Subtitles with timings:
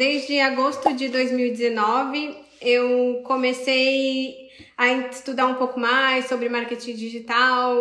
[0.00, 7.76] desde agosto de 2019, eu comecei a estudar um pouco mais sobre marketing digital.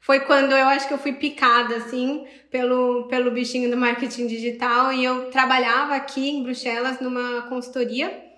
[0.00, 4.92] Foi quando eu acho que eu fui picada, assim, pelo, pelo bichinho do marketing digital
[4.92, 8.28] e eu trabalhava aqui em Bruxelas numa consultoria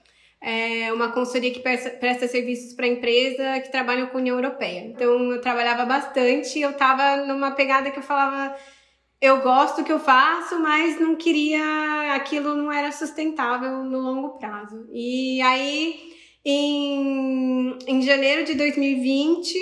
[0.45, 4.81] é uma consultoria que presta, serviços para empresa que trabalham com a União Europeia.
[4.81, 8.55] Então eu trabalhava bastante, eu estava numa pegada que eu falava
[9.23, 14.31] eu gosto do que eu faço, mas não queria, aquilo não era sustentável no longo
[14.31, 14.85] prazo.
[14.93, 16.13] E aí,
[16.45, 19.55] em, em janeiro de 2020,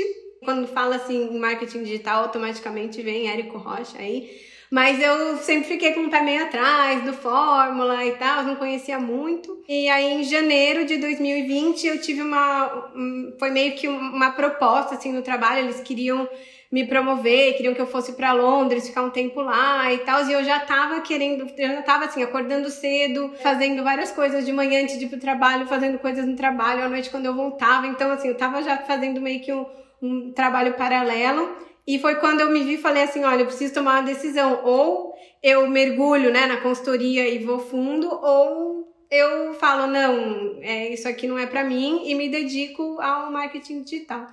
[0.42, 4.30] quando fala assim em marketing digital, automaticamente vem Érico Rocha aí.
[4.70, 9.00] Mas eu sempre fiquei com o pé meio atrás do Fórmula e tal, não conhecia
[9.00, 9.62] muito.
[9.68, 12.90] E aí em janeiro de 2020 eu tive uma.
[13.38, 16.28] Foi meio que uma proposta assim no trabalho, eles queriam
[16.70, 20.24] me promover, queriam que eu fosse para Londres, ficar um tempo lá e tal.
[20.24, 24.52] E eu já tava querendo, eu já tava assim, acordando cedo, fazendo várias coisas de
[24.52, 27.88] manhã antes de ir pro trabalho, fazendo coisas no trabalho, à noite quando eu voltava.
[27.88, 29.66] Então, assim, eu tava já fazendo meio que um,
[30.00, 31.69] um trabalho paralelo.
[31.86, 34.60] E foi quando eu me vi e falei assim: olha, eu preciso tomar uma decisão.
[34.64, 41.08] Ou eu mergulho né, na consultoria e vou fundo, ou eu falo, não, é, isso
[41.08, 44.26] aqui não é para mim e me dedico ao marketing digital.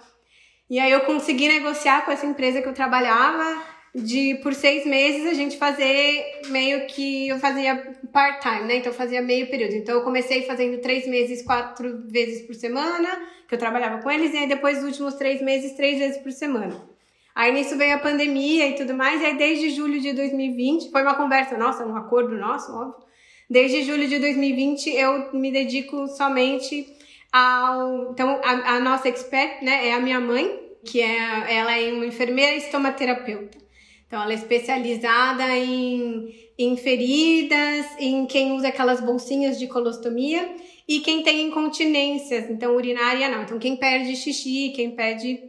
[0.69, 3.63] E aí eu consegui negociar com essa empresa que eu trabalhava
[3.95, 7.75] de por seis meses a gente fazer meio que eu fazia
[8.11, 8.75] part-time, né?
[8.75, 9.73] Então eu fazia meio período.
[9.73, 13.07] Então eu comecei fazendo três meses, quatro vezes por semana,
[13.47, 16.31] que eu trabalhava com eles, e aí depois dos últimos três meses, três vezes por
[16.31, 16.96] semana.
[17.37, 21.03] Aí nisso veio a pandemia e tudo mais, e aí desde julho de 2020, foi
[21.03, 23.05] uma conversa nossa, um acordo nosso, óbvio.
[23.47, 26.87] Desde julho de 2020 eu me dedico somente
[27.31, 28.11] ao.
[28.11, 30.49] Então, a, a, nossa expert, né, é a minha mãe,
[30.83, 33.59] que é, ela é uma enfermeira estomaterapeuta.
[34.07, 40.55] Então, ela é especializada em, em feridas, em quem usa aquelas bolsinhas de colostomia
[40.87, 43.43] e quem tem incontinências, então urinária não.
[43.43, 45.39] Então, quem perde xixi, quem perde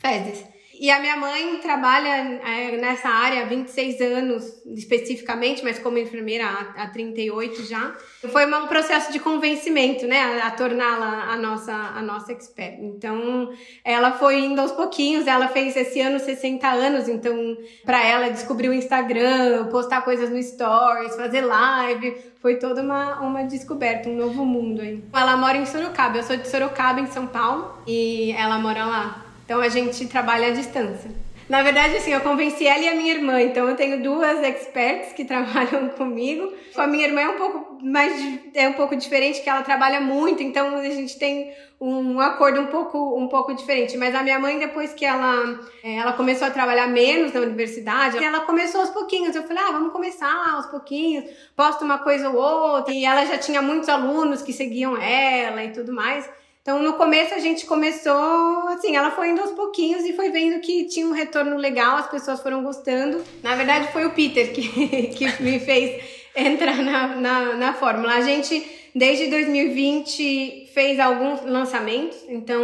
[0.00, 0.56] fezes.
[0.80, 6.44] E a minha mãe trabalha é, nessa área há 26 anos, especificamente, mas como enfermeira
[6.46, 7.94] há, há 38 já.
[8.30, 12.78] Foi um processo de convencimento, né, a, a torná-la a nossa, a nossa expert.
[12.80, 13.52] Então,
[13.84, 18.68] ela foi indo aos pouquinhos, ela fez esse ano 60 anos, então, para ela descobrir
[18.68, 24.44] o Instagram, postar coisas no Stories, fazer live, foi toda uma, uma descoberta, um novo
[24.44, 25.02] mundo aí.
[25.12, 29.27] Ela mora em Sorocaba, eu sou de Sorocaba, em São Paulo, e ela mora lá.
[29.48, 31.10] Então a gente trabalha à distância.
[31.48, 33.40] Na verdade, assim, eu convenci ela e a minha irmã.
[33.40, 36.52] Então eu tenho duas experts que trabalham comigo.
[36.74, 38.12] Com a minha irmã é um pouco mais
[38.52, 41.50] é um pouco diferente, que ela trabalha muito, então a gente tem
[41.80, 43.96] um acordo um pouco um pouco diferente.
[43.96, 48.22] Mas a minha mãe depois que ela é, ela começou a trabalhar menos na universidade,
[48.22, 49.34] ela começou aos pouquinhos.
[49.34, 51.24] Eu falei: "Ah, vamos começar aos pouquinhos.
[51.56, 52.92] Posto uma coisa ou outra".
[52.92, 56.28] E ela já tinha muitos alunos que seguiam ela e tudo mais.
[56.68, 60.60] Então, no começo a gente começou, assim, ela foi indo aos pouquinhos e foi vendo
[60.60, 63.24] que tinha um retorno legal, as pessoas foram gostando.
[63.42, 66.04] Na verdade, foi o Peter que, que me fez
[66.36, 68.12] entrar na, na, na fórmula.
[68.12, 68.62] A gente,
[68.94, 72.62] desde 2020, fez alguns lançamentos, então,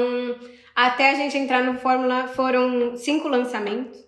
[0.77, 3.99] até a gente entrar no Fórmula, foram cinco lançamentos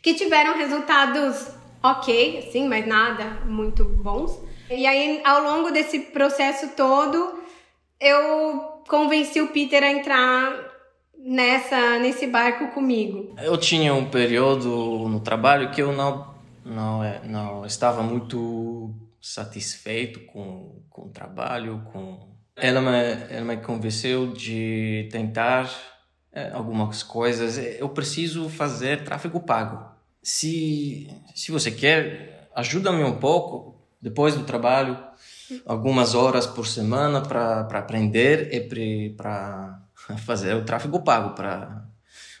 [0.00, 1.48] que tiveram resultados
[1.82, 4.40] ok, assim, mas nada muito bons.
[4.70, 7.36] E aí, ao longo desse processo todo,
[8.00, 10.68] eu convenci o Peter a entrar
[11.16, 13.34] nessa nesse barco comigo.
[13.42, 16.34] Eu tinha um período no trabalho que eu não
[16.64, 23.56] não é, não estava muito satisfeito com, com o trabalho, com ela me ela me
[23.58, 25.70] convenceu de tentar
[26.32, 27.58] é, algumas coisas.
[27.58, 29.86] Eu preciso fazer tráfego pago.
[30.22, 34.96] Se se você quer, ajuda-me um pouco depois do trabalho
[35.64, 39.82] algumas horas por semana para aprender e para
[40.24, 41.84] fazer o tráfego pago para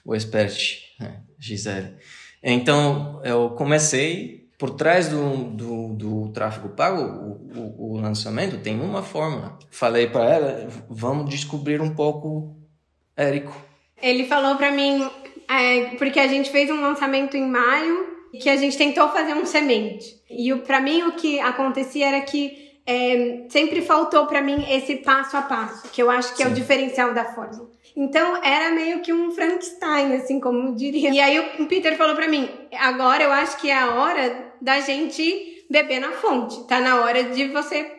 [0.04, 1.94] o expert, né, Gisele.
[2.42, 8.80] Então, eu comecei por trás do, do, do tráfego pago, o, o, o, lançamento tem
[8.80, 9.56] uma fórmula.
[9.70, 12.56] Falei para ela, vamos descobrir um pouco
[13.18, 13.52] Érico.
[14.00, 15.04] Ele falou para mim,
[15.50, 18.06] é, porque a gente fez um lançamento em maio,
[18.40, 20.22] que a gente tentou fazer um semente.
[20.30, 25.36] E para mim o que acontecia era que é, sempre faltou para mim esse passo
[25.36, 26.44] a passo, que eu acho que Sim.
[26.44, 27.68] é o diferencial da fórmula.
[27.94, 31.10] Então era meio que um Frankenstein, assim como diria.
[31.10, 34.80] E aí o Peter falou para mim: agora eu acho que é a hora da
[34.80, 36.66] gente beber na fonte.
[36.66, 37.92] Tá na hora de você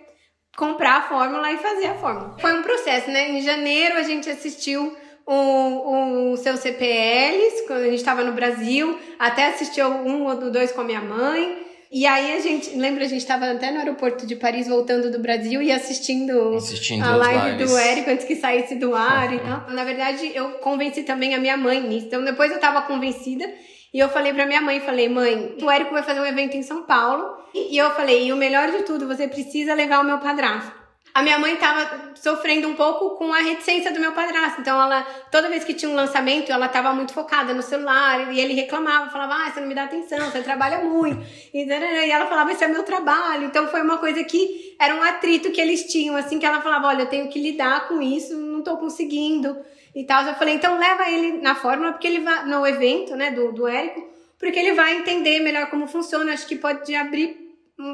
[0.57, 2.35] comprar a fórmula e fazer a fórmula.
[2.39, 3.29] Foi um processo, né?
[3.29, 8.97] Em janeiro a gente assistiu o, o seu CPLs, quando a gente estava no Brasil,
[9.19, 11.68] até assistiu um ou dois com a minha mãe.
[11.91, 15.19] E aí a gente, lembra, a gente estava até no aeroporto de Paris voltando do
[15.19, 19.71] Brasil e assistindo, Assistindo a live do Érico antes que saísse do ar e tal.
[19.71, 22.05] Na verdade, eu convenci também a minha mãe nisso.
[22.05, 23.43] Então depois eu tava convencida
[23.91, 26.61] e eu falei pra minha mãe, falei, mãe, o Érico vai fazer um evento em
[26.61, 27.25] São Paulo.
[27.55, 30.78] E eu falei, e o melhor de tudo, você precisa levar o meu padrasto.
[31.19, 34.61] A minha mãe tava sofrendo um pouco com a reticência do meu padrasto.
[34.61, 38.33] Então, ela, toda vez que tinha um lançamento, ela tava muito focada no celular.
[38.33, 41.21] E ele reclamava, falava, ah, você não me dá atenção, você trabalha muito.
[41.53, 43.43] E, e ela falava, esse é meu trabalho.
[43.43, 46.87] Então, foi uma coisa que era um atrito que eles tinham, assim, que ela falava,
[46.87, 49.57] olha, eu tenho que lidar com isso, não tô conseguindo.
[49.93, 50.23] E tal.
[50.23, 53.67] Eu falei, então leva ele na fórmula, porque ele vai, no evento, né, do, do
[53.67, 54.07] Érico,
[54.37, 56.31] porque ele vai entender melhor como funciona.
[56.31, 57.48] Acho que pode abrir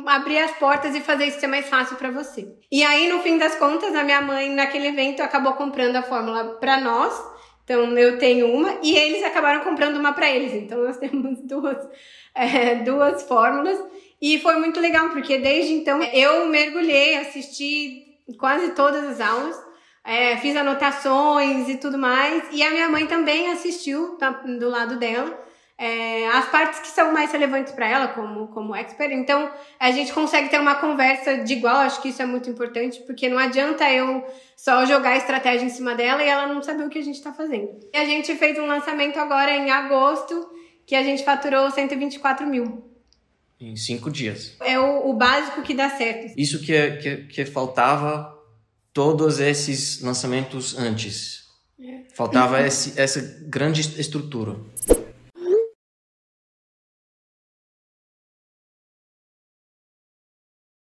[0.06, 2.48] abrir as portas e fazer isso ser mais fácil para você.
[2.72, 6.56] E aí, no fim das contas, a minha mãe, naquele evento, acabou comprando a fórmula
[6.56, 7.14] para nós.
[7.64, 10.54] Então, eu tenho uma e eles acabaram comprando uma para eles.
[10.54, 11.78] Então, nós temos duas,
[12.34, 13.80] é, duas fórmulas.
[14.22, 19.64] E foi muito legal, porque desde então eu mergulhei, assisti quase todas as aulas.
[20.04, 22.44] É, fiz anotações e tudo mais.
[22.52, 25.46] E a minha mãe também assistiu tá, do lado dela.
[25.78, 29.12] É, as partes que são mais relevantes para ela, como, como expert.
[29.12, 31.76] Então, a gente consegue ter uma conversa de igual.
[31.78, 34.26] Acho que isso é muito importante, porque não adianta eu
[34.56, 37.16] só jogar a estratégia em cima dela e ela não saber o que a gente
[37.18, 37.70] está fazendo.
[37.94, 40.50] E a gente fez um lançamento agora em agosto,
[40.86, 42.90] que a gente faturou 124 mil.
[43.60, 44.56] Em cinco dias.
[44.62, 46.34] É o, o básico que dá certo.
[46.38, 48.34] Isso que, é- que, que faltava
[48.94, 51.44] todos esses lançamentos antes.
[52.14, 54.56] Faltava esse, essa grande estrutura.